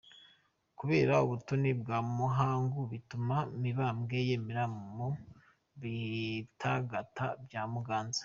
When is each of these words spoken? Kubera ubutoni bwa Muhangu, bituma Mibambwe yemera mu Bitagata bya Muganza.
Kubera 0.77 1.13
ubutoni 1.25 1.71
bwa 1.81 1.97
Muhangu, 2.17 2.79
bituma 2.91 3.35
Mibambwe 3.61 4.17
yemera 4.29 4.63
mu 4.95 5.07
Bitagata 5.81 7.25
bya 7.45 7.61
Muganza. 7.73 8.19